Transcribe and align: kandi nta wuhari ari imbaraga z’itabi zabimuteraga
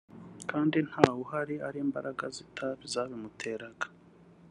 kandi 0.49 0.77
nta 0.89 1.05
wuhari 1.17 1.55
ari 1.67 1.77
imbaraga 1.85 2.23
z’itabi 2.35 2.83
zabimuteraga 2.93 3.87